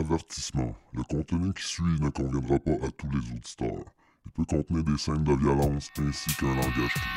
[0.00, 0.74] Avertissement.
[0.94, 3.84] Le contenu qui suit ne conviendra pas à tous les auditeurs.
[4.24, 7.10] Il peut contenir des scènes de violence ainsi qu'un langage cru.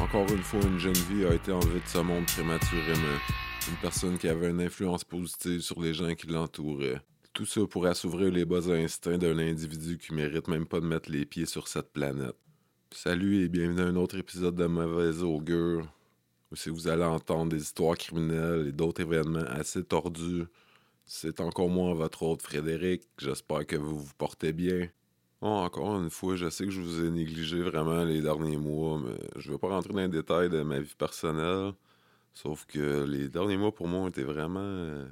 [0.00, 3.20] Encore une fois, une jeune vie a été enlevée de ce monde prématurément.
[3.68, 7.00] Une personne qui avait une influence positive sur les gens qui l'entouraient.
[7.32, 11.12] Tout ça pour assouvir les bas instincts d'un individu qui mérite même pas de mettre
[11.12, 12.34] les pieds sur cette planète.
[12.92, 15.86] Salut et bienvenue à un autre épisode de Mauvaise Augure,
[16.50, 20.44] où si vous allez entendre des histoires criminelles et d'autres événements assez tordus.
[21.04, 23.02] C'est encore moi, votre hôte Frédéric.
[23.18, 24.88] J'espère que vous vous portez bien.
[25.42, 28.98] Oh, encore une fois, je sais que je vous ai négligé vraiment les derniers mois,
[28.98, 31.72] mais je veux pas rentrer dans les détails de ma vie personnelle.
[32.34, 35.06] Sauf que les derniers mois pour moi ont été vraiment euh,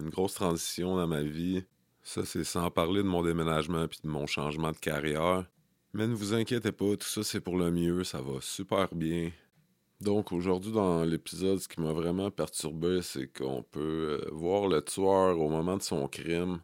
[0.00, 1.64] une grosse transition dans ma vie.
[2.02, 5.44] Ça, c'est sans parler de mon déménagement puis de mon changement de carrière.
[5.94, 9.30] Mais ne vous inquiétez pas, tout ça c'est pour le mieux, ça va super bien.
[10.00, 14.82] Donc aujourd'hui dans l'épisode, ce qui m'a vraiment perturbé, c'est qu'on peut euh, voir le
[14.82, 16.60] tueur au moment de son crime,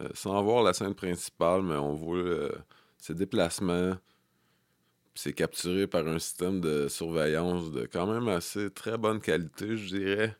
[0.00, 2.52] euh, sans voir la scène principale, mais on voit euh,
[2.98, 3.94] ses déplacements.
[5.14, 9.96] C'est capturé par un système de surveillance de quand même assez très bonne qualité, je
[9.96, 10.36] dirais.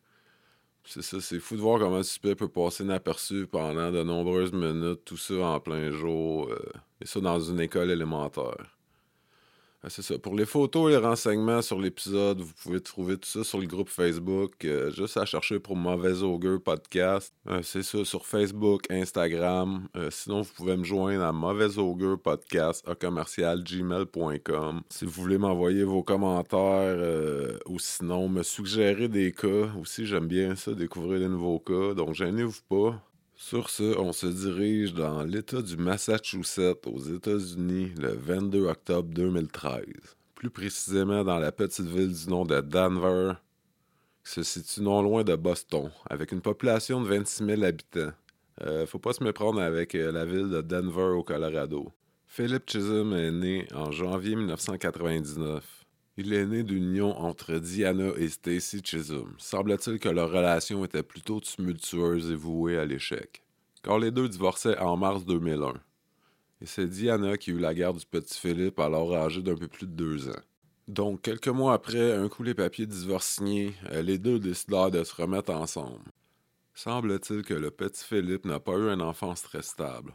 [0.85, 4.53] C'est ça, c'est fou de voir comment le suspect peut passer inaperçu pendant de nombreuses
[4.53, 8.82] minutes, tout ça en plein jour, euh, et ça dans une école élémentaire.
[9.85, 10.17] Ah, c'est ça.
[10.17, 13.67] Pour les photos et les renseignements sur l'épisode, vous pouvez trouver tout ça sur le
[13.67, 14.65] groupe Facebook.
[14.65, 17.35] euh, juste à chercher pour Mauvais Augure Podcast.
[17.49, 19.89] Euh, c'est ça sur Facebook, Instagram.
[19.97, 24.83] Euh, sinon, vous pouvez me joindre à Mauvais Augure Podcast à commercial gmail.com.
[24.89, 29.69] Si vous voulez m'envoyer vos commentaires ou sinon me suggérer des cas.
[29.81, 31.95] Aussi, j'aime bien ça, découvrir des nouveaux cas.
[31.95, 33.12] Donc, gênez-vous pas.
[33.45, 39.85] Sur ce, on se dirige dans l'État du Massachusetts aux États-Unis le 22 octobre 2013.
[40.37, 43.33] Plus précisément dans la petite ville du nom de Denver,
[44.25, 48.13] qui se situe non loin de Boston, avec une population de 26 000 habitants.
[48.63, 51.93] Euh, faut pas se méprendre avec euh, la ville de Denver au Colorado.
[52.29, 55.83] Philip Chisholm est né en janvier 1999.
[56.19, 59.35] Il est né d'une union entre Diana et Stacy Chisholm.
[59.39, 63.42] Semble-t-il que leur relation était plutôt tumultueuse et vouée à l'échec.
[63.83, 65.75] Car les deux divorçaient en mars 2001.
[66.61, 69.87] Et c'est Diana qui eut la garde du petit Philippe alors âgé d'un peu plus
[69.87, 70.43] de deux ans.
[70.89, 75.15] Donc, quelques mois après, un coup les papiers divorce euh, les deux décidèrent de se
[75.15, 76.05] remettre ensemble.
[76.75, 80.15] Semble-t-il que le petit Philippe n'a pas eu une enfance très stable.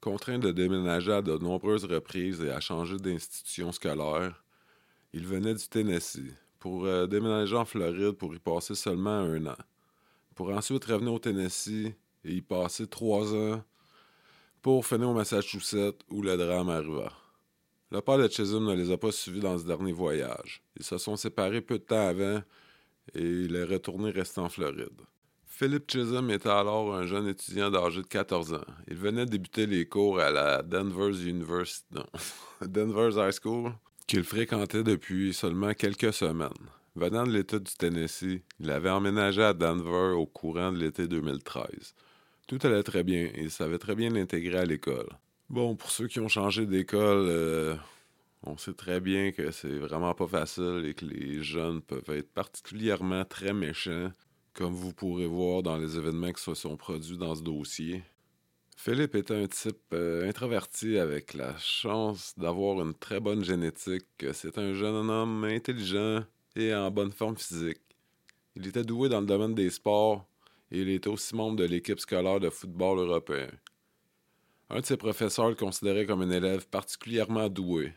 [0.00, 4.44] Contraint de déménager à de nombreuses reprises et à changer d'institution scolaire,
[5.12, 9.56] il venait du Tennessee pour euh, déménager en Floride pour y passer seulement un an.
[10.34, 11.92] Pour ensuite revenir au Tennessee
[12.24, 13.62] et y passer trois ans
[14.62, 17.12] pour finir au Massachusetts où le drame arriva.
[17.90, 20.62] Le père de Chisholm ne les a pas suivis dans ce dernier voyage.
[20.76, 22.42] Ils se sont séparés peu de temps avant
[23.14, 25.00] et il est retourné rester en Floride.
[25.44, 28.64] Philip Chisholm était alors un jeune étudiant âgé de 14 ans.
[28.88, 31.98] Il venait de débuter les cours à la Denver's University,
[32.62, 33.72] High School,
[34.06, 36.48] qu'il fréquentait depuis seulement quelques semaines.
[36.96, 41.94] Venant de l'État du Tennessee, il avait emménagé à Denver au courant de l'été 2013.
[42.50, 45.06] Tout allait très bien et il savait très bien l'intégrer à l'école.
[45.48, 47.76] Bon, pour ceux qui ont changé d'école, euh,
[48.42, 52.32] on sait très bien que c'est vraiment pas facile et que les jeunes peuvent être
[52.32, 54.10] particulièrement très méchants,
[54.52, 58.02] comme vous pourrez voir dans les événements qui se sont produits dans ce dossier.
[58.76, 64.26] Philippe était un type euh, introverti avec la chance d'avoir une très bonne génétique.
[64.32, 66.24] C'est un jeune homme intelligent
[66.56, 67.78] et en bonne forme physique.
[68.56, 70.26] Il était doué dans le domaine des sports
[70.70, 73.50] il était aussi membre de l'équipe scolaire de football européen.
[74.68, 77.92] Un de ses professeurs le considérait comme un élève particulièrement doué.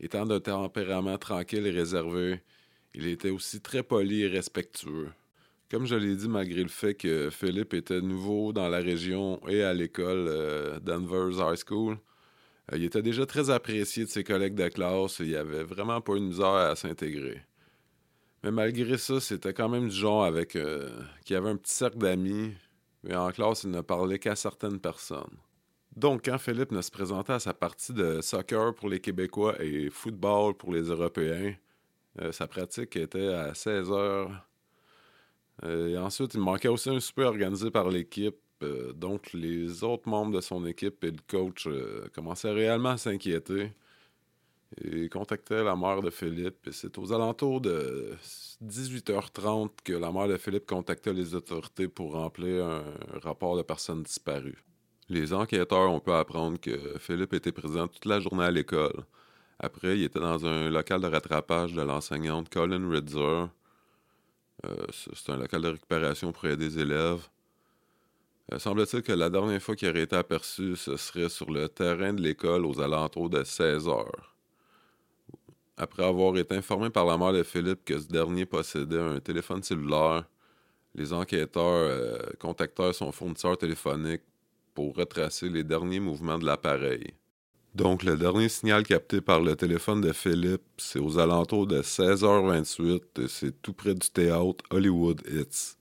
[0.00, 2.40] Étant d'un tempérament tranquille et réservé,
[2.94, 5.10] il était aussi très poli et respectueux.
[5.70, 9.62] Comme je l'ai dit, malgré le fait que Philippe était nouveau dans la région et
[9.62, 11.98] à l'école euh, Denver's High School,
[12.72, 16.00] euh, il était déjà très apprécié de ses collègues de classe et il avait vraiment
[16.00, 17.42] pas une misère à s'intégrer.
[18.42, 20.88] Mais malgré ça, c'était quand même du genre avec euh,
[21.24, 22.52] qui avait un petit cercle d'amis,
[23.02, 25.36] mais en classe, il ne parlait qu'à certaines personnes.
[25.96, 29.88] Donc, quand Philippe ne se présentait à sa partie de soccer pour les Québécois et
[29.90, 31.54] football pour les Européens,
[32.20, 34.46] euh, sa pratique était à 16 heures.
[35.64, 38.36] Euh, et ensuite, il manquait aussi un souper organisé par l'équipe.
[38.94, 41.68] Donc, les autres membres de son équipe et le coach
[42.14, 43.70] commençaient réellement à s'inquiéter
[44.82, 46.66] et contactaient la mère de Philippe.
[46.66, 48.14] Et c'est aux alentours de
[48.64, 52.84] 18h30 que la mère de Philippe contactait les autorités pour remplir un
[53.22, 54.62] rapport de personnes disparues.
[55.08, 59.04] Les enquêteurs ont pu apprendre que Philippe était présent toute la journée à l'école,
[59.58, 63.48] Après, il était dans un local de rattrapage de l'enseignante Colin Ridzer.
[64.66, 67.26] Euh, c'est un local de récupération pour aider des élèves.
[68.52, 72.12] Euh, semble-t-il que la dernière fois qu'il aurait été aperçu, ce serait sur le terrain
[72.12, 74.35] de l'école aux alentours de 16 heures.
[75.78, 79.62] Après avoir été informé par la mère de Philippe que ce dernier possédait un téléphone
[79.62, 80.24] cellulaire,
[80.94, 84.22] les enquêteurs euh, contactèrent son fournisseur téléphonique
[84.74, 87.12] pour retracer les derniers mouvements de l'appareil.
[87.74, 93.02] Donc, le dernier signal capté par le téléphone de Philippe, c'est aux alentours de 16h28
[93.18, 95.76] et c'est tout près du théâtre Hollywood Hits.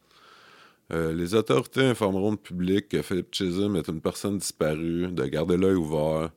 [0.92, 5.56] Euh, les autorités informeront le public que Philippe Chisholm est une personne disparue, de garder
[5.56, 6.32] l'œil ouvert,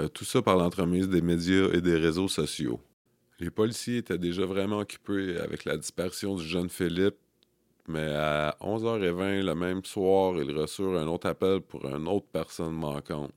[0.00, 2.80] euh, tout ça par l'entremise des médias et des réseaux sociaux.
[3.38, 7.16] Les policiers étaient déjà vraiment occupés avec la disparition du jeune Philippe,
[7.86, 12.72] mais à 11h20 le même soir, ils reçurent un autre appel pour une autre personne
[12.72, 13.32] manquante.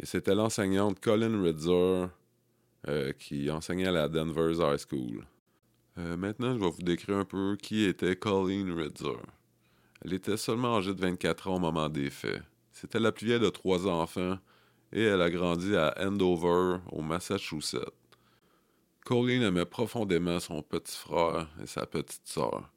[0.00, 2.06] Et c'était l'enseignante Colin Ridzer
[2.86, 5.24] euh, qui enseignait à la Denver's High School.
[5.96, 9.18] maintenant, je vais vous décrire un peu qui était Colleen Ridzer.
[10.04, 12.40] Elle était seulement âgée de 24 ans au moment des faits.
[12.70, 14.38] C'était la plus vieille de trois enfants
[14.92, 18.07] et elle a grandi à Andover, au Massachusetts.
[19.08, 22.70] Colleen aimait profondément son petit frère et sa petite sœur.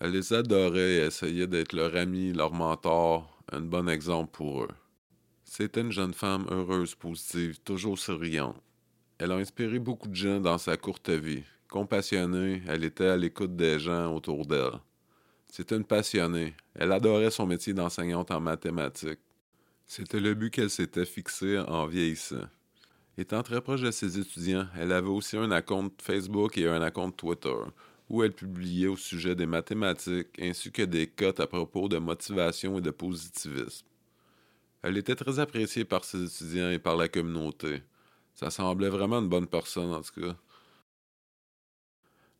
[0.00, 4.74] Elle les adorait et essayait d'être leur amie, leur mentor, un bon exemple pour eux.
[5.44, 8.60] C'était une jeune femme heureuse, positive, toujours souriante.
[9.18, 11.44] Elle a inspiré beaucoup de gens dans sa courte vie.
[11.68, 14.80] Compassionnée, elle était à l'écoute des gens autour d'elle.
[15.46, 16.56] C'était une passionnée.
[16.74, 19.20] Elle adorait son métier d'enseignante en mathématiques.
[19.86, 22.48] C'était le but qu'elle s'était fixé en vieillissant.
[23.18, 27.16] Étant très proche de ses étudiants, elle avait aussi un compte Facebook et un compte
[27.16, 27.54] Twitter,
[28.10, 32.78] où elle publiait au sujet des mathématiques ainsi que des cotes à propos de motivation
[32.78, 33.86] et de positivisme.
[34.82, 37.82] Elle était très appréciée par ses étudiants et par la communauté.
[38.34, 40.36] Ça semblait vraiment une bonne personne, en tout cas.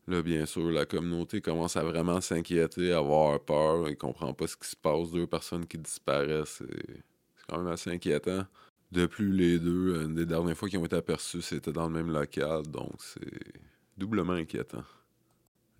[0.07, 3.89] Là, bien sûr, la communauté commence à vraiment s'inquiéter, à avoir peur.
[3.89, 5.11] Ils comprend pas ce qui se passe.
[5.11, 8.45] Deux personnes qui disparaissent, c'est quand même assez inquiétant.
[8.91, 11.93] De plus, les deux, une des dernières fois qu'ils ont été aperçus, c'était dans le
[11.93, 13.51] même local, donc c'est
[13.97, 14.83] doublement inquiétant.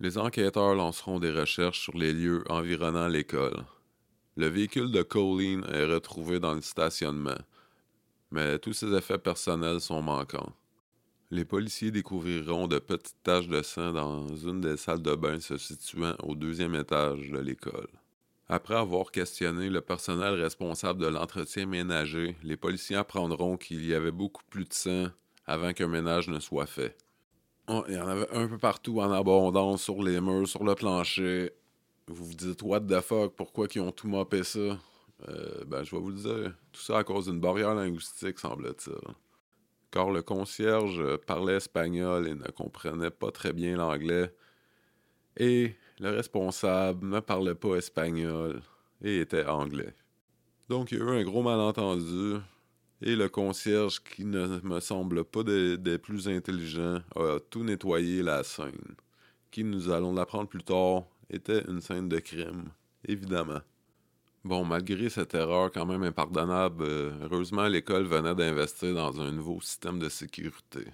[0.00, 3.64] Les enquêteurs lanceront des recherches sur les lieux environnant l'école.
[4.36, 7.38] Le véhicule de Colleen est retrouvé dans le stationnement,
[8.30, 10.52] mais tous ses effets personnels sont manquants.
[11.30, 15.58] Les policiers découvriront de petites taches de sang dans une des salles de bain se
[15.58, 17.88] situant au deuxième étage de l'école.
[18.48, 24.10] Après avoir questionné le personnel responsable de l'entretien ménager, les policiers apprendront qu'il y avait
[24.10, 25.06] beaucoup plus de sang
[25.46, 26.96] avant qu'un ménage ne soit fait.
[27.68, 31.52] Il y en avait un peu partout en abondance, sur les murs, sur le plancher.
[32.06, 34.78] Vous vous dites, what the fuck, pourquoi ils ont tout mopé ça?
[35.28, 36.54] Euh, ben, je vais vous le dire.
[36.72, 38.96] Tout ça à cause d'une barrière linguistique, semble-t-il
[39.90, 44.32] car le concierge parlait espagnol et ne comprenait pas très bien l'anglais,
[45.36, 48.62] et le responsable ne parlait pas espagnol
[49.02, 49.94] et était anglais.
[50.68, 52.36] Donc il y a eu un gros malentendu,
[53.00, 58.42] et le concierge, qui ne me semble pas des, plus intelligents, a tout nettoyé la
[58.42, 58.96] scène,
[59.50, 62.70] qui, nous allons l'apprendre plus tard, était une scène de crime,
[63.06, 63.60] évidemment.
[64.44, 69.60] Bon, malgré cette erreur quand même impardonnable, euh, heureusement l'école venait d'investir dans un nouveau
[69.60, 70.84] système de sécurité,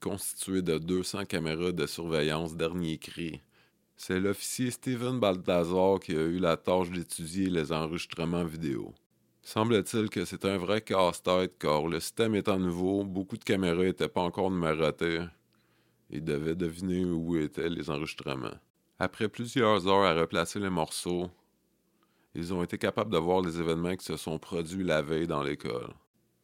[0.00, 3.40] constitué de 200 caméras de surveillance dernier cri.
[4.02, 8.94] C'est l'officier Steven Balthazar qui a eu la tâche d'étudier les enregistrements vidéo.
[9.42, 14.08] Semble-t-il que c'est un vrai casse-tête car le système étant nouveau, beaucoup de caméras n'étaient
[14.08, 15.26] pas encore numérotées
[16.08, 18.56] et devaient deviner où étaient les enregistrements.
[18.98, 21.28] Après plusieurs heures à replacer les morceaux,
[22.34, 25.42] ils ont été capables de voir les événements qui se sont produits la veille dans
[25.42, 25.92] l'école.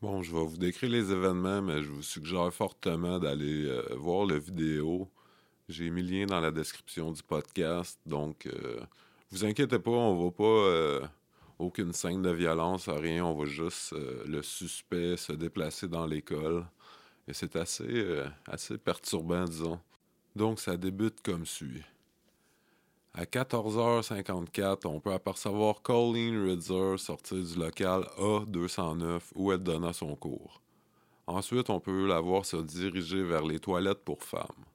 [0.03, 4.27] Bon, je vais vous décrire les événements, mais je vous suggère fortement d'aller euh, voir
[4.27, 5.11] la vidéo.
[5.69, 8.81] J'ai mis le lien dans la description du podcast, donc euh,
[9.31, 11.07] vous inquiétez pas, on va pas euh,
[11.59, 13.93] aucune scène de violence, rien, on va juste
[14.27, 16.65] le suspect se déplacer dans l'école.
[17.29, 19.81] Et c'est assez, assez perturbant, disons.
[20.37, 21.83] Donc ça débute comme suit.
[23.19, 30.15] À 14h54, on peut apercevoir Colleen Ridzer sortir du local A209 où elle donna son
[30.15, 30.61] cours.
[31.27, 34.67] Ensuite, on peut la voir se diriger vers les toilettes pour femmes.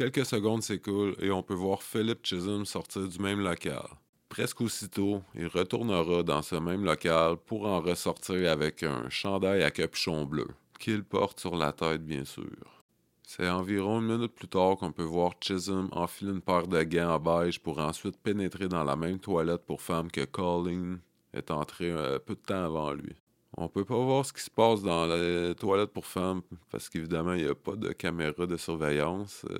[0.00, 3.86] Quelques secondes s'écoulent et on peut voir Philip Chisholm sortir du même local.
[4.30, 9.70] Presque aussitôt, il retournera dans ce même local pour en ressortir avec un chandail à
[9.70, 10.46] capuchon bleu,
[10.78, 12.82] qu'il porte sur la tête bien sûr.
[13.26, 17.16] C'est environ une minute plus tard qu'on peut voir Chisholm enfiler une paire de gants
[17.16, 21.00] en beige pour ensuite pénétrer dans la même toilette pour femmes que Colleen
[21.34, 23.16] est entré un peu de temps avant lui.
[23.54, 26.40] On peut pas voir ce qui se passe dans la toilette pour femmes
[26.70, 29.44] parce qu'évidemment, il n'y a pas de caméra de surveillance.
[29.50, 29.58] Euh.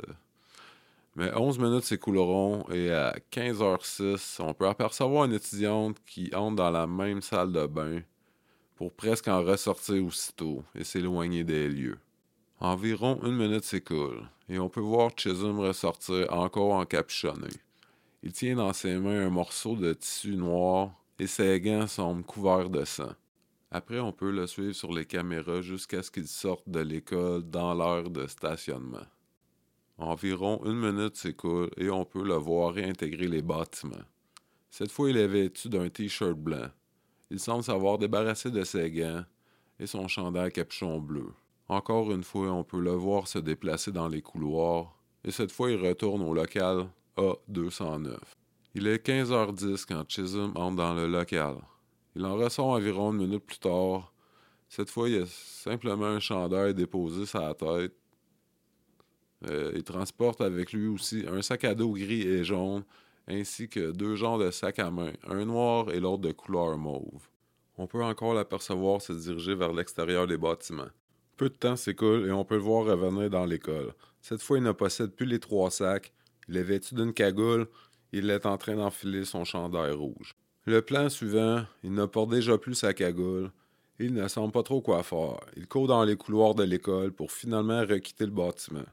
[1.17, 6.71] Mais 11 minutes s'écouleront et à 15h06, on peut apercevoir une étudiante qui entre dans
[6.71, 8.01] la même salle de bain
[8.77, 11.99] pour presque en ressortir aussitôt et s'éloigner des lieux.
[12.61, 17.49] Environ une minute s'écoule et on peut voir Chisholm ressortir encore encapuchonné.
[18.23, 22.71] Il tient dans ses mains un morceau de tissu noir et ses gants semblent couverts
[22.71, 23.15] de sang.
[23.71, 27.75] Après, on peut le suivre sur les caméras jusqu'à ce qu'il sorte de l'école dans
[27.75, 29.07] l'heure de stationnement.
[30.01, 34.07] Environ une minute s'écoule et on peut le voir réintégrer les bâtiments.
[34.71, 36.71] Cette fois, il est vêtu d'un t-shirt blanc.
[37.31, 39.25] Il semble s'avoir débarrassé de ses gants
[39.79, 41.27] et son chandail capuchon bleu.
[41.69, 45.71] Encore une fois, on peut le voir se déplacer dans les couloirs et cette fois,
[45.71, 46.89] il retourne au local
[47.19, 48.17] A209.
[48.75, 51.57] Il est 15h10 quand Chisholm entre dans le local.
[52.17, 54.15] Il en ressort environ une minute plus tard.
[54.69, 58.00] Cette fois, il y a simplement un chandail déposé sur la tête.
[59.49, 62.85] Euh, il transporte avec lui aussi un sac à dos gris et jaune,
[63.27, 67.29] ainsi que deux genres de sacs à main, un noir et l'autre de couleur mauve.
[67.79, 70.91] On peut encore l'apercevoir se diriger vers l'extérieur des bâtiments.
[71.37, 73.95] Peu de temps s'écoule et on peut le voir revenir dans l'école.
[74.21, 76.13] Cette fois, il ne possède plus les trois sacs.
[76.49, 77.67] Il est vêtu d'une cagoule.
[78.13, 80.35] Il est en train d'enfiler son chandail rouge.
[80.67, 83.51] Le plan suivant, il ne porte déjà plus sa cagoule.
[83.99, 85.41] Il ne semble pas trop quoi faire.
[85.57, 88.85] Il court dans les couloirs de l'école pour finalement requitter le bâtiment.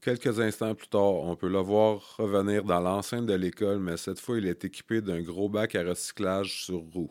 [0.00, 4.18] Quelques instants plus tard, on peut le voir revenir dans l'enceinte de l'école, mais cette
[4.18, 7.10] fois, il est équipé d'un gros bac à recyclage sur roue.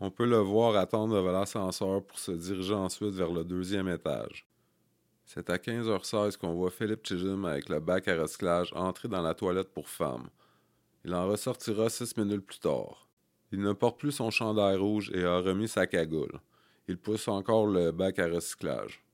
[0.00, 4.44] On peut le voir attendre devant l'ascenseur pour se diriger ensuite vers le deuxième étage.
[5.24, 9.34] C'est à 15h16 qu'on voit Philippe Chisholm avec le bac à recyclage entrer dans la
[9.34, 10.28] toilette pour femmes.
[11.04, 13.08] Il en ressortira six minutes plus tard.
[13.52, 16.40] Il ne porte plus son chandail rouge et a remis sa cagoule.
[16.88, 19.05] Il pousse encore le bac à recyclage.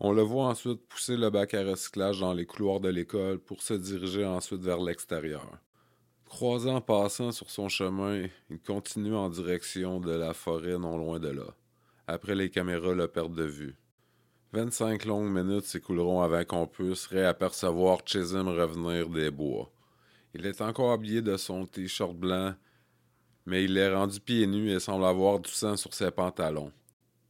[0.00, 3.62] On le voit ensuite pousser le bac à recyclage dans les couloirs de l'école pour
[3.62, 5.46] se diriger ensuite vers l'extérieur.
[6.24, 11.28] Croisant passant sur son chemin, il continue en direction de la forêt non loin de
[11.28, 11.54] là.
[12.06, 13.76] Après les caméras le perdent de vue.
[14.52, 19.70] 25 longues minutes s'écouleront avant qu'on puisse réapercevoir Chisholm revenir des bois.
[20.34, 22.54] Il est encore habillé de son t-shirt blanc
[23.46, 26.72] mais il est rendu pieds nus et semble avoir du sang sur ses pantalons.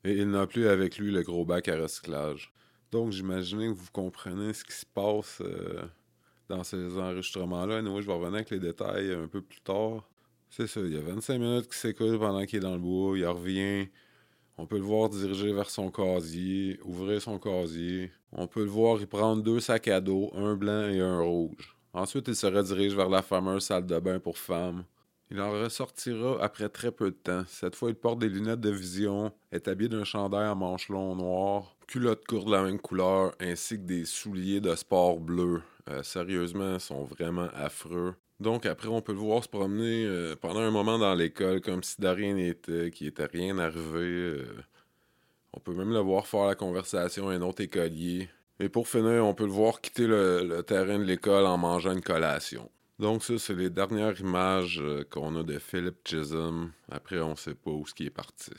[0.05, 2.53] Et il n'a plus avec lui le gros bac à recyclage.
[2.91, 5.83] Donc j'imaginais que vous comprenez ce qui se passe euh,
[6.49, 7.83] dans ces enregistrements-là.
[7.83, 10.09] Moi, je vais revenir avec les détails un peu plus tard.
[10.49, 13.17] C'est ça, il y a 25 minutes qui s'écoulent pendant qu'il est dans le bois,
[13.17, 13.89] il revient.
[14.59, 18.11] On peut le voir diriger vers son casier, ouvrir son casier.
[18.33, 21.77] On peut le voir y prendre deux sacs à dos, un blanc et un rouge.
[21.93, 24.85] Ensuite, il se redirige vers la fameuse salle de bain pour femmes.
[25.31, 27.45] Il en ressortira après très peu de temps.
[27.47, 31.15] Cette fois, il porte des lunettes de vision, est habillé d'un chandail à manches longs
[31.15, 35.61] noir, culotte courte de la même couleur, ainsi que des souliers de sport bleus.
[35.89, 38.15] Euh, sérieusement, ils sont vraiment affreux.
[38.39, 41.83] Donc après, on peut le voir se promener euh, pendant un moment dans l'école comme
[41.83, 43.99] si de rien n'était, qu'il n'était rien arrivé.
[43.99, 44.47] Euh.
[45.53, 48.29] on peut même le voir faire la conversation à un autre écolier.
[48.61, 52.03] Et pour finir, on peut le voir quitter le terrain de l'école en mangeant une
[52.03, 52.71] collation.
[53.01, 56.71] Donc, ça, c'est les dernières images qu'on a de Philip Chisholm.
[56.91, 58.53] Après, on ne sait pas où ce qui est parti.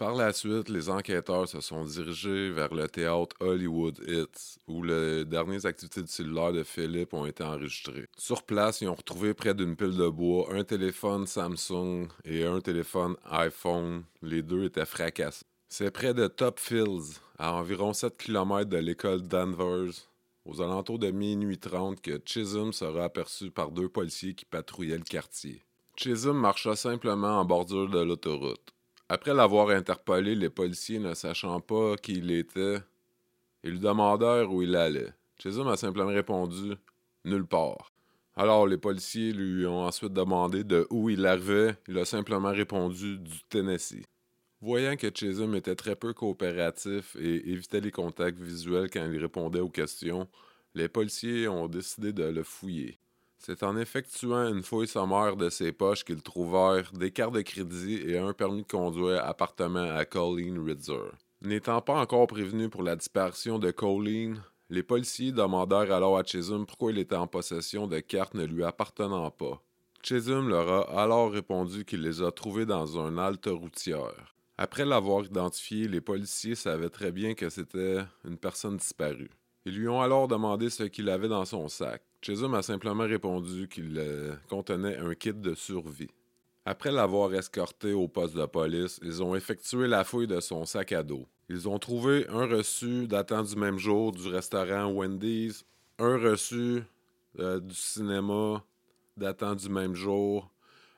[0.00, 5.26] Par la suite, les enquêteurs se sont dirigés vers le théâtre Hollywood Hits, où les
[5.26, 8.06] dernières activités de cellulaire de Philip ont été enregistrées.
[8.16, 12.60] Sur place, ils ont retrouvé près d'une pile de bois un téléphone Samsung et un
[12.62, 14.04] téléphone iPhone.
[14.22, 15.44] Les deux étaient fracassés.
[15.68, 20.08] C'est près de Top Fields, à environ 7 km de l'école Danvers,
[20.46, 25.04] aux alentours de minuit 30 que Chisholm sera aperçu par deux policiers qui patrouillaient le
[25.04, 25.62] quartier.
[25.94, 28.72] Chisholm marcha simplement en bordure de l'autoroute.
[29.12, 32.76] Après l'avoir interpellé, les policiers, ne sachant pas qui il était,
[33.64, 35.12] ils lui demandèrent où il allait.
[35.36, 36.76] Chisholm a simplement répondu
[37.24, 37.90] Nulle part.
[38.36, 41.74] Alors les policiers lui ont ensuite demandé de où il arrivait.
[41.88, 44.04] Il a simplement répondu du Tennessee.
[44.60, 49.58] Voyant que Chisholm était très peu coopératif et évitait les contacts visuels quand il répondait
[49.58, 50.28] aux questions,
[50.76, 53.00] les policiers ont décidé de le fouiller.
[53.42, 58.02] C'est en effectuant une fouille sommaire de ses poches qu'ils trouvèrent des cartes de crédit
[58.06, 61.10] et un permis de conduire appartement à Colleen Ritzer.
[61.40, 66.66] N'étant pas encore prévenu pour la disparition de Colleen, les policiers demandèrent alors à Chisholm
[66.66, 69.62] pourquoi il était en possession de cartes ne lui appartenant pas.
[70.02, 74.34] Chisholm leur a alors répondu qu'il les a trouvées dans un halte routière.
[74.58, 79.30] Après l'avoir identifié, les policiers savaient très bien que c'était une personne disparue.
[79.64, 82.02] Ils lui ont alors demandé ce qu'il avait dans son sac.
[82.22, 86.10] Chisholm a simplement répondu qu'il euh, contenait un kit de survie.
[86.66, 90.92] Après l'avoir escorté au poste de police, ils ont effectué la fouille de son sac
[90.92, 91.26] à dos.
[91.48, 95.64] Ils ont trouvé un reçu datant du même jour du restaurant Wendy's,
[95.98, 96.82] un reçu
[97.38, 98.62] euh, du cinéma
[99.16, 100.50] datant du même jour,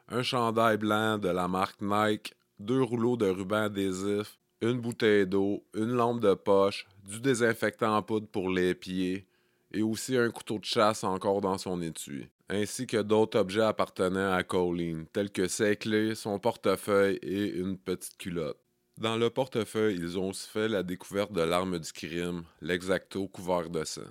[0.09, 5.65] un chandail blanc de la marque Nike, deux rouleaux de ruban adhésif, une bouteille d'eau,
[5.75, 9.27] une lampe de poche, du désinfectant en poudre pour les pieds
[9.73, 14.33] et aussi un couteau de chasse encore dans son étui, ainsi que d'autres objets appartenant
[14.33, 18.59] à Colleen, tels que ses clés, son portefeuille et une petite culotte.
[18.99, 23.71] Dans le portefeuille, ils ont aussi fait la découverte de l'arme du crime, l'exacto couvert
[23.71, 24.03] de sang.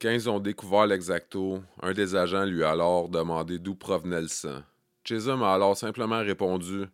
[0.00, 4.28] Quand ils ont découvert l'exacto, un des agents lui a alors demandé d'où provenait le
[4.28, 4.62] sang.
[5.04, 6.84] Chisholm a alors simplement répondu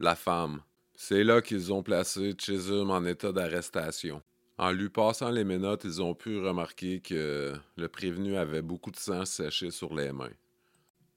[0.00, 0.62] La femme.
[0.96, 4.20] C'est là qu'ils ont placé Chisholm en état d'arrestation.
[4.56, 8.96] En lui passant les menottes, ils ont pu remarquer que le prévenu avait beaucoup de
[8.96, 10.30] sang séché sur les mains.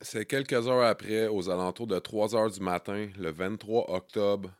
[0.02, 4.52] C'est quelques heures après, aux alentours de 3 heures du matin, le 23 octobre,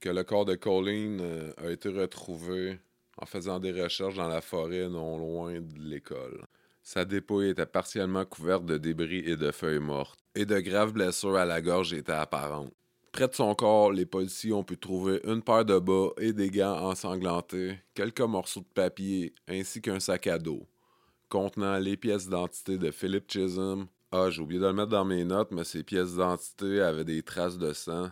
[0.00, 2.78] que le corps de Colleen euh, a été retrouvé
[3.20, 6.44] en faisant des recherches dans la forêt non loin de l'école.
[6.82, 11.36] Sa dépouille était partiellement couverte de débris et de feuilles mortes, et de graves blessures
[11.36, 12.72] à la gorge étaient apparentes.
[13.12, 16.50] Près de son corps, les policiers ont pu trouver une paire de bas et des
[16.50, 20.66] gants ensanglantés, quelques morceaux de papier ainsi qu'un sac à dos
[21.28, 23.86] contenant les pièces d'identité de Philip Chisholm.
[24.10, 27.22] Ah, j'ai oublié de le mettre dans mes notes, mais ces pièces d'identité avaient des
[27.22, 28.10] traces de sang.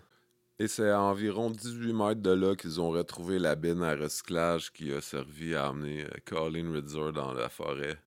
[0.59, 4.73] Et c'est à environ 18 mètres de là qu'ils ont retrouvé la bine à recyclage
[4.73, 7.99] qui a servi à amener euh, Colleen Ridzer dans la forêt.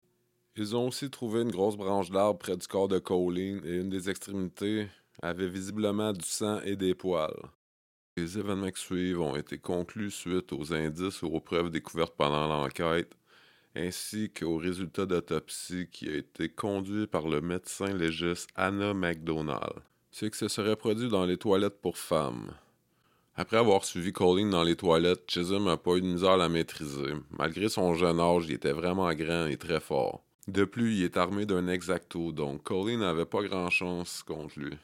[0.55, 3.89] Ils ont aussi trouvé une grosse branche d'arbre près du corps de Colleen et une
[3.89, 4.87] des extrémités
[5.21, 7.49] avait visiblement du sang et des poils.
[8.17, 12.47] Les événements qui suivent ont été conclus suite aux indices ou aux preuves découvertes pendant
[12.47, 13.15] l'enquête,
[13.75, 20.29] ainsi qu'aux résultats d'autopsie qui a été conduit par le médecin légiste Anna McDonald c'est
[20.29, 22.51] que ça serait produit dans les toilettes pour femmes.
[23.35, 26.49] Après avoir suivi Colleen dans les toilettes, Chisholm n'a pas eu de misère à la
[26.49, 27.13] maîtriser.
[27.37, 30.23] Malgré son jeune âge, il était vraiment grand et très fort.
[30.47, 34.77] De plus, il est armé d'un exacto, donc Colleen n'avait pas grand chance contre lui.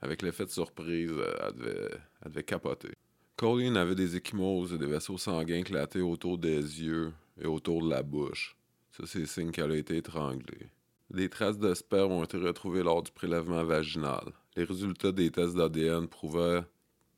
[0.00, 1.88] Avec l'effet de surprise, euh,
[2.22, 2.90] elle devait, capoter.
[3.36, 7.90] Colleen avait des échymoses et des vaisseaux sanguins éclatés autour des yeux et autour de
[7.90, 8.56] la bouche.
[8.92, 10.70] Ça, c'est signe qu'elle a été étranglée.
[11.10, 14.32] Des traces de sperme ont été retrouvées lors du prélèvement vaginal.
[14.56, 16.62] Les résultats des tests d'ADN prouvaient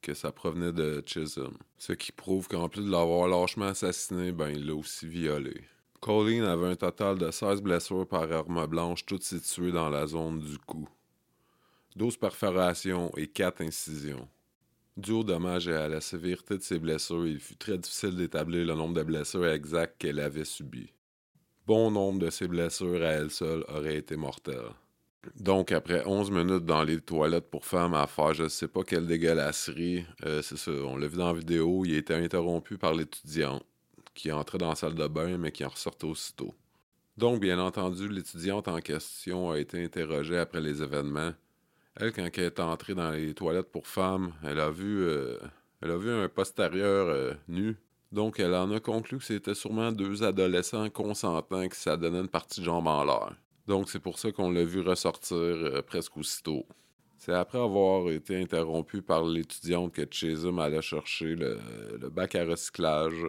[0.01, 4.49] que ça provenait de Chisholm, ce qui prouve qu'en plus de l'avoir lâchement assassiné, ben
[4.49, 5.65] il l'a aussi violé.
[6.01, 10.41] Colleen avait un total de 16 blessures par arme blanche, toutes situées dans la zone
[10.41, 10.89] du cou.
[11.97, 14.29] 12 perforations et 4 incisions.
[14.97, 18.67] Dû au dommage et à la sévérité de ses blessures, il fut très difficile d'établir
[18.67, 20.93] le nombre de blessures exactes qu'elle avait subies
[21.71, 24.73] bon nombre de ses blessures à elle seule auraient été mortelles.
[25.37, 29.07] Donc, après 11 minutes dans les toilettes pour femmes à faire je sais pas quelle
[29.07, 32.93] dégueulasserie, euh, c'est ça, on l'a vu dans la vidéo, il a été interrompu par
[32.93, 33.63] l'étudiante
[34.15, 36.57] qui entrait dans la salle de bain mais qui en ressortait aussitôt.
[37.17, 41.35] Donc, bien entendu, l'étudiante en question a été interrogée après les événements.
[42.01, 45.39] Elle, quand elle est entrée dans les toilettes pour femmes, elle a vu, euh,
[45.83, 47.77] elle a vu un postérieur euh, nu
[48.13, 52.61] donc, elle en a conclu que c'était sûrement deux adolescents consentants qui s'adonnaient une partie
[52.61, 53.37] de jambe en l'air.
[53.69, 56.67] Donc, c'est pour ça qu'on l'a vu ressortir euh, presque aussitôt.
[57.19, 61.59] C'est après avoir été interrompu par l'étudiante que Chisholm allait chercher le,
[62.09, 63.27] bac à recyclage.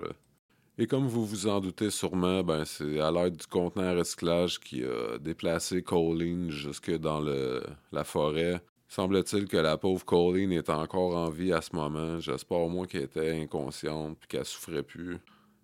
[0.77, 4.59] Et comme vous vous en doutez sûrement, ben c'est à l'aide du contenant à recyclage
[4.59, 11.15] qui a déplacé Colleen jusque dans la forêt Semble-t-il que la pauvre Colleen est encore
[11.15, 12.19] en vie à ce moment.
[12.19, 15.17] J'espère au moins qu'elle était inconsciente et qu'elle souffrait plus.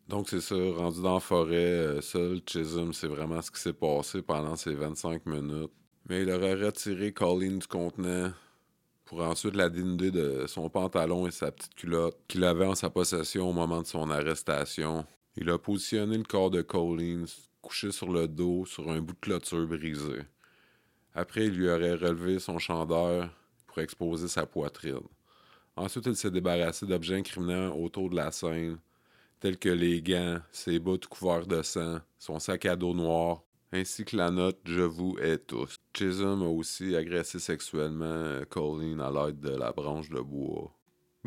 [0.08, 3.74] Donc c'est ça, rendu dans la forêt, euh, seul, Chisholm, c'est vraiment ce qui s'est
[3.74, 5.74] passé pendant ces 25 minutes.
[6.08, 8.32] Mais il aurait retiré Colleen du contenant
[9.08, 12.90] pour ensuite la dénuder de son pantalon et sa petite culotte qu'il avait en sa
[12.90, 15.06] possession au moment de son arrestation.
[15.38, 17.26] Il a positionné le corps de Colleen
[17.62, 20.24] couché sur le dos sur un bout de clôture brisé.
[21.16, 23.30] Après, il lui aurait relevé son chandeur
[23.66, 25.00] pour exposer sa poitrine.
[25.78, 28.78] Ensuite, il s'est débarrassé d'objets incriminants autour de la scène,
[29.40, 34.06] tels que les gants, ses bottes couverts de sang, son sac à dos noir, ainsi
[34.06, 35.78] que la note Je vous hais tous.
[35.94, 40.74] Chisholm a aussi agressé sexuellement Colleen à l'aide de la branche de bois.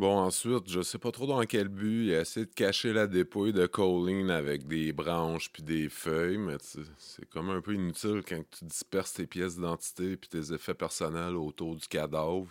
[0.00, 3.06] Bon, ensuite, je sais pas trop dans quel but, il a essayé de cacher la
[3.06, 6.56] dépouille de Colleen avec des branches puis des feuilles, mais
[6.96, 11.36] c'est comme un peu inutile quand tu disperses tes pièces d'identité puis tes effets personnels
[11.36, 12.48] autour du cadavre.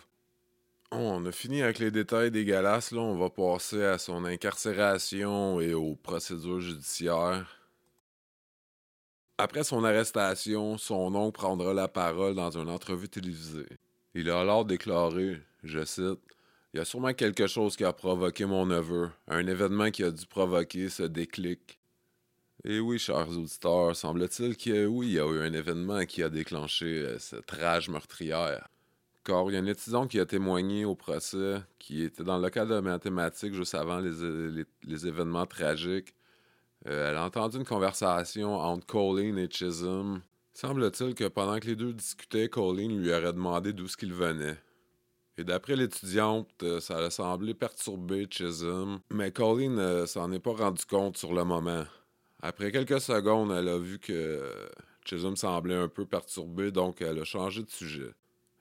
[0.92, 5.74] on a fini avec les détails dégueulasses, là, on va passer à son incarcération et
[5.74, 7.59] aux procédures judiciaires.
[9.42, 13.68] Après son arrestation, son oncle prendra la parole dans une entrevue télévisée.
[14.14, 16.20] Il a alors déclaré, je cite,
[16.74, 20.10] Il y a sûrement quelque chose qui a provoqué mon neveu, un événement qui a
[20.10, 21.80] dû provoquer ce déclic.
[22.64, 26.28] Et oui, chers auditeurs, semble-t-il que oui, il y a eu un événement qui a
[26.28, 28.68] déclenché euh, cette rage meurtrière.
[29.24, 32.42] Car il y a un étudiant qui a témoigné au procès, qui était dans le
[32.42, 36.14] local de mathématiques juste avant les, les, événements tragiques.
[36.86, 41.76] Euh, elle a entendu une conversation entre Colleen et Chisholm Semble-t-il que pendant que les
[41.76, 44.58] deux discutaient, Colleen lui aurait demandé d'où ce qu'il venait.
[45.38, 50.40] Et d'après l'étudiante, euh, ça a semblé perturber Chisholm, mais Colleen ne euh, s'en est
[50.40, 51.84] pas rendu compte sur le moment.
[52.42, 54.52] Après quelques secondes, elle a vu que
[55.04, 58.12] Chisholm semblait un peu perturbé, donc elle a changé de sujet.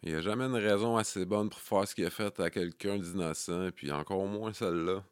[0.04, 2.50] Il n'y a jamais une raison assez bonne pour faire ce qui est fait à
[2.50, 5.04] quelqu'un d'innocent, puis encore moins celle-là.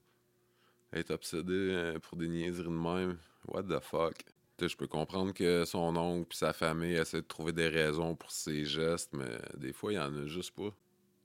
[0.93, 3.17] Être obsédé euh, pour des niaiseries de même.
[3.47, 4.15] What the fuck?
[4.59, 8.31] je peux comprendre que son oncle et sa famille essaient de trouver des raisons pour
[8.31, 10.73] ses gestes, mais des fois, il n'y en a juste pas.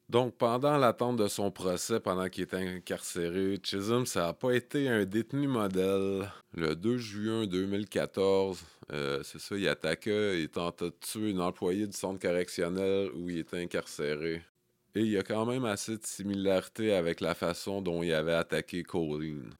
[0.08, 4.88] Donc, pendant l'attente de son procès, pendant qu'il était incarcéré, Chisholm, ça n'a pas été
[4.88, 6.30] un détenu modèle.
[6.54, 11.86] Le 2 juin 2014, euh, c'est ça, il attaquait et tenta de tuer une employée
[11.86, 14.42] du centre correctionnel où il était incarcéré.
[14.94, 18.34] Et il y a quand même assez de similarité avec la façon dont il avait
[18.34, 19.54] attaqué Colleen.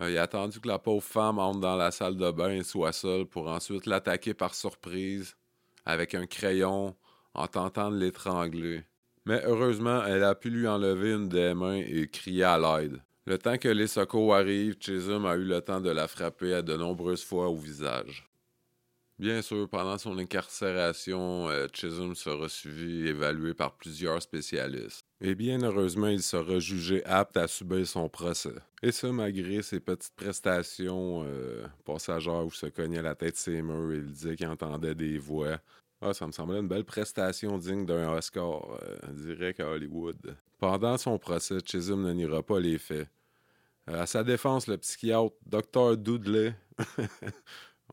[0.00, 2.62] Euh, il a attendu que la pauvre femme entre dans la salle de bain et
[2.62, 5.36] soit seule pour ensuite l'attaquer par surprise
[5.84, 6.94] avec un crayon
[7.34, 8.84] en tentant de l'étrangler.
[9.26, 13.02] Mais heureusement, elle a pu lui enlever une des mains et crier à l'aide.
[13.26, 16.62] Le temps que les secours arrivent, Chisholm a eu le temps de la frapper à
[16.62, 18.27] de nombreuses fois au visage.
[19.18, 25.04] Bien sûr, pendant son incarcération, euh, Chisholm sera suivi et évalué par plusieurs spécialistes.
[25.20, 28.54] Et bien heureusement, il sera jugé apte à subir son procès.
[28.80, 33.92] Et ce, malgré ses petites prestations euh, passagères où se cognait la tête ses murs
[33.92, 35.58] et il disait qu'il entendait des voix.
[36.00, 40.36] Ah, ça me semblait une belle prestation digne d'un Oscar, euh, direct à Hollywood.
[40.58, 43.08] Pendant son procès, Chisholm ne niera pas les faits.
[43.88, 45.96] à sa défense, le psychiatre Dr.
[45.96, 46.54] Dudley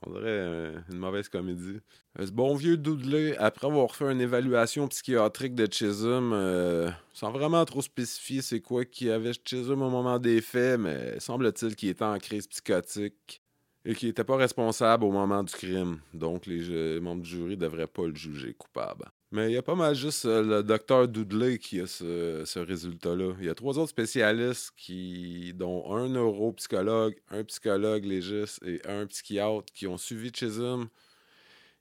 [0.08, 1.80] On euh, une mauvaise comédie.
[2.20, 7.32] Euh, ce bon vieux Dudley, après avoir fait une évaluation psychiatrique de Chisholm, euh, sans
[7.32, 11.89] vraiment trop spécifier c'est quoi qui avait Chisholm au moment des faits, mais semble-t-il qu'il
[11.89, 13.41] était en crise psychotique
[13.84, 16.00] et qu'il n'était pas responsable au moment du crime.
[16.13, 19.06] Donc les membres du jury ne devraient pas le juger coupable.
[19.36, 23.34] Mais il y a pas mal juste euh, le docteur Dudley qui a ce, résultat-là.
[23.41, 29.06] Il y a trois autres spécialistes qui, dont un neuropsychologue, un psychologue légiste et un
[29.08, 30.88] psychiatre qui ont suivi Chisholm.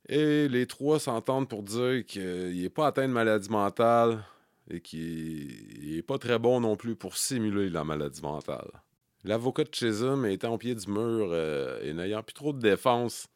[0.08, 4.24] Et les trois s'entendent pour dire qu'il n'est pas atteint de maladie mentale
[4.68, 8.68] et qu'il n'est pas très bon non plus pour simuler la maladie mentale.
[9.22, 13.28] L'avocat de Chisholm étant au pied du mur euh, et n'ayant plus trop de défense,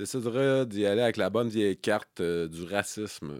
[0.00, 3.34] déciderait d'y aller avec la bonne vieille carte euh, du racisme.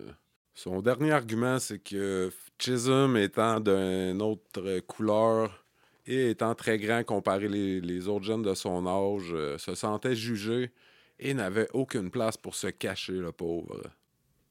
[0.55, 5.65] Son dernier argument, c'est que Chisholm étant d'une autre couleur
[6.07, 10.15] et étant très grand comparé les, les autres jeunes de son âge, euh, se sentait
[10.15, 10.71] jugé
[11.19, 13.81] et n'avait aucune place pour se cacher, le pauvre.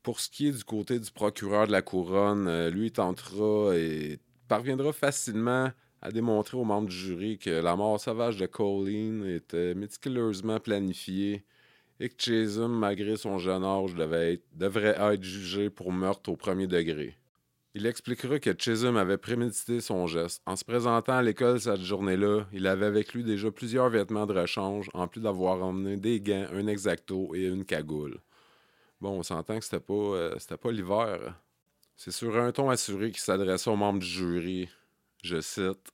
[0.02, 4.17] Pour ce qui est du côté du procureur de la couronne, euh, lui tentera et
[4.48, 5.69] parviendra facilement
[6.02, 11.45] à démontrer aux membres du jury que la mort sauvage de Colleen était méticuleusement planifiée
[12.00, 17.16] et que Chisholm, malgré son jeune âge, devrait être jugé pour meurtre au premier degré.
[17.76, 20.42] Il expliquera que Chisholm avait prémédité son geste.
[20.46, 24.34] En se présentant à l'école cette journée-là, il avait avec lui déjà plusieurs vêtements de
[24.34, 28.20] rechange, en plus d'avoir emmené des gants, un exacto et une cagoule.
[29.02, 31.40] Bon, on s'entend que c'était pas, euh, pas l'hiver.
[31.96, 34.70] C'est sur un ton assuré qu'il s'adressait aux membres du jury.
[35.22, 35.92] Je cite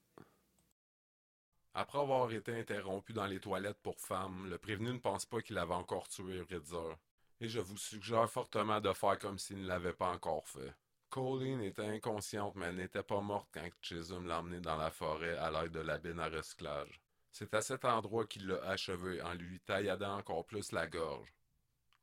[1.78, 5.58] après avoir été interrompu dans les toilettes pour femmes, le prévenu ne pense pas qu'il
[5.58, 6.98] avait encore tué Ritzer.
[7.42, 10.74] Et je vous suggère fortement de faire comme s'il ne l'avait pas encore fait.
[11.10, 15.38] Colleen était inconsciente, mais elle n'était pas morte quand Chisholm l'a emmenée dans la forêt
[15.38, 17.02] à l'aide de la bine à recyclage.
[17.30, 21.34] C'est à cet endroit qu'il l'a achevé en lui tailladant encore plus la gorge.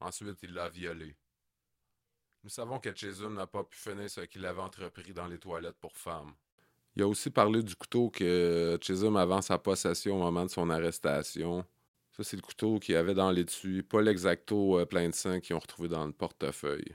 [0.01, 1.17] Ensuite, il l'a violée.
[2.45, 5.79] Nous savons que Chisholm n'a pas pu finir ce qu'il avait entrepris dans les toilettes
[5.81, 6.35] pour femmes.
[6.97, 10.69] Il a aussi parlé du couteau que Chisholm avant sa possession au moment de son
[10.69, 11.65] arrestation.
[12.17, 15.57] Ça, c'est le couteau qu'il avait dans l'étui, pas l'exacto euh, plein de sang qu'ils
[15.57, 16.95] ont retrouvé dans le portefeuille.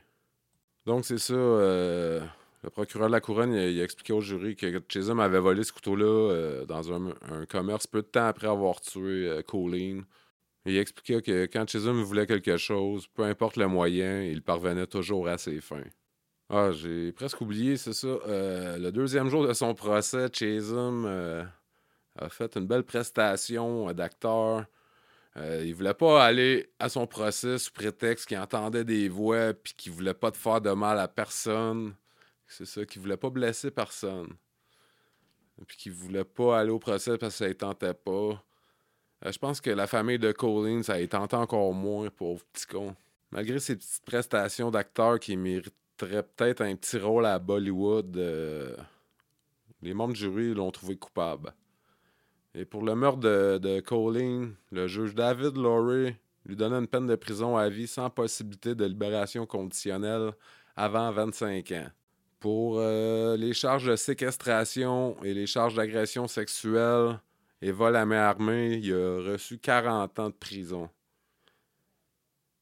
[0.85, 1.33] Donc, c'est ça.
[1.33, 2.23] Euh,
[2.63, 5.73] le procureur de la couronne il a, expliqué au jury que Chisholm avait volé ce
[5.73, 10.05] couteau-là euh, dans un, commerce peu de temps après avoir tué Colleen.
[10.65, 15.27] Il expliquait que quand Chisholm voulait quelque chose, peu importe le moyen, il parvenait toujours
[15.27, 15.83] à ses fins.
[16.49, 18.07] Ah, j'ai presque oublié, c'est ça.
[18.07, 21.43] Euh, le deuxième jour de son procès, Chisholm euh,
[22.17, 24.65] a fait une belle prestation d'acteur.
[25.37, 29.73] Euh, il voulait pas aller à son procès sous prétexte qu'il entendait des voix puis
[29.75, 31.93] qu'il voulait pas te faire de mal à personne.
[32.47, 34.29] C'est ça, qui voulait pas blesser personne.
[35.67, 38.43] Puis qui voulait pas aller au procès parce que ça ne tentait pas.
[39.25, 42.65] Euh, je pense que la famille de Colleen, ça y tentait encore moins, pauvre petit
[42.67, 42.95] con.
[43.31, 45.35] Malgré ses petites prestations d'acteur qui
[46.01, 48.75] mériteraient peut-être un petit rôle à Bollywood, euh,
[49.81, 51.53] les membres du jury l'ont trouvé coupable.
[52.53, 57.05] Et pour le meurtre de, de Colleen, le juge David Laurie lui donnait une peine
[57.05, 60.31] de prison à vie sans possibilité de libération conditionnelle
[60.75, 61.87] avant 25 ans.
[62.39, 67.19] Pour euh, les charges de séquestration et les charges d'agression sexuelle
[67.61, 70.89] et vol à main armée, il a reçu 40 ans de prison.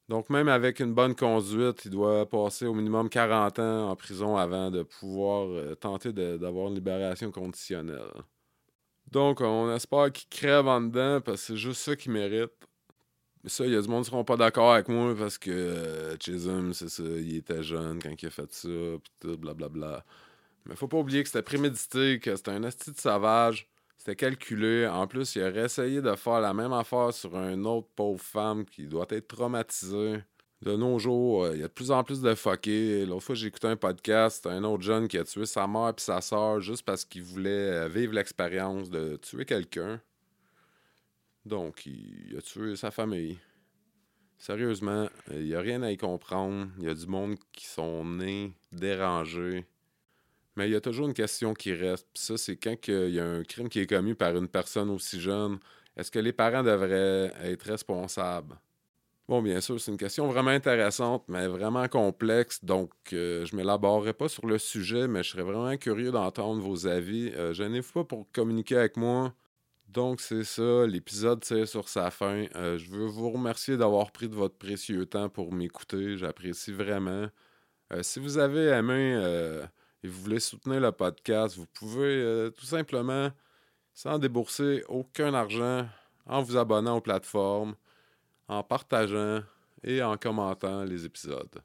[0.07, 4.37] Donc même avec une bonne conduite, il doit passer au minimum 40 ans en prison
[4.37, 8.11] avant de pouvoir euh, tenter d'avoir une libération conditionnelle.
[9.11, 12.51] Donc on espère qu'il crève en dedans parce que c'est juste ça qu'il mérite.
[13.43, 15.51] Mais ça, il y a du monde qui seront pas d'accord avec moi parce que
[15.51, 18.67] euh, Chisholm, c'est ça, il était jeune quand il a fait ça,
[19.03, 20.03] pis tout, blablabla.
[20.65, 24.87] Mais faut pas oublier que c'était prémédité, que c'était un asti sauvage, c'était calculé.
[24.87, 28.65] En plus, il aurait essayé de faire la même affaire sur une autre pauvre femme
[28.65, 30.21] qui doit être traumatisée.
[30.61, 33.05] De nos jours, euh, il y a de plus en plus de fuckés.
[33.05, 36.21] L'autre fois, j'ai un podcast, un autre jeune qui a tué sa mère et sa
[36.21, 40.01] soeur juste parce qu'il voulait euh, vivre l'expérience de tuer quelqu'un.
[41.45, 43.37] Donc, il a tué sa famille.
[44.37, 46.67] Sérieusement, il n'y a rien à y comprendre.
[46.79, 49.65] Il y a du monde qui sont nés dérangés.
[50.55, 52.07] Mais il y a toujours une question qui reste.
[52.13, 54.89] Puis ça, c'est quand il y a un crime qui est commis par une personne
[54.89, 55.59] aussi jeune,
[55.97, 58.57] est-ce que les parents devraient être responsables?
[59.27, 62.63] Bon, bien sûr, c'est une question vraiment intéressante, mais vraiment complexe.
[62.63, 66.61] Donc, euh, je ne m'élaborerai pas sur le sujet, mais je serais vraiment curieux d'entendre
[66.61, 67.31] vos avis.
[67.35, 69.33] Euh, n'ai pas pour communiquer avec moi.
[69.87, 72.45] Donc, c'est ça, l'épisode tire sur sa fin.
[72.55, 76.17] Euh, je veux vous remercier d'avoir pris de votre précieux temps pour m'écouter.
[76.17, 77.27] J'apprécie vraiment.
[77.93, 79.15] Euh, si vous avez aimé
[80.05, 83.31] et vous voulez soutenir le podcast, vous pouvez tout simplement,
[83.91, 85.87] sans débourser aucun argent,
[86.27, 87.75] en vous abonnant aux plateformes,
[88.47, 89.41] en partageant
[89.83, 91.63] et en commentant les épisodes.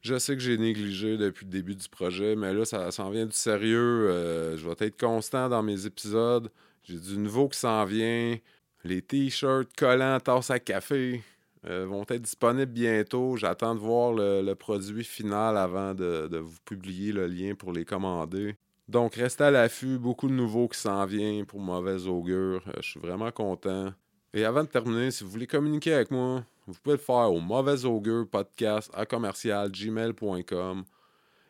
[0.00, 3.26] Je sais que j'ai négligé depuis le début du projet, mais là, ça s'en vient
[3.26, 4.56] du sérieux.
[4.56, 6.50] je vais être constant dans mes épisodes.
[6.84, 8.38] J'ai du nouveau qui s'en vient.
[8.82, 11.22] Les t-shirts, collants, tasses à café
[11.66, 13.36] euh, vont être disponibles bientôt.
[13.36, 18.56] J'attends de voir le, produit final avant de, vous publier le lien pour les commander.
[18.86, 19.98] Donc, restez à l'affût.
[19.98, 22.62] Beaucoup de nouveaux qui s'en vient pour mauvaise augure.
[22.68, 23.92] Euh, je suis vraiment content.
[24.34, 27.40] Et avant de terminer, si vous voulez communiquer avec moi, vous pouvez le faire au
[27.40, 30.84] mauvais augure podcast à commercial gmail.com.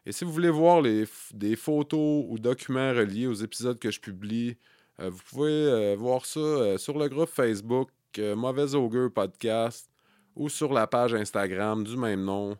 [0.07, 4.57] Et si vous voulez voir des photos ou documents reliés aux épisodes que je publie,
[5.00, 9.90] euh, vous pouvez voir ça sur le groupe Facebook Mauvais Augure Podcast
[10.37, 12.57] ou sur la page Instagram du même nom.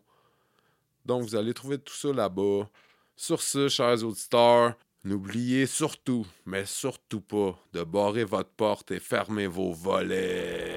[1.05, 2.67] Donc, vous allez trouver tout ça là-bas.
[3.15, 9.47] Sur ce, chers auditeurs, n'oubliez surtout, mais surtout pas, de barrer votre porte et fermer
[9.47, 10.74] vos volets.